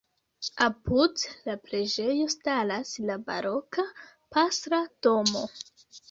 Apud 0.67 1.25
la 1.49 1.53
preĝejo 1.65 2.23
staras 2.35 2.93
la 3.09 3.17
baroka 3.27 3.85
pastra 4.37 4.79
domo. 5.09 5.43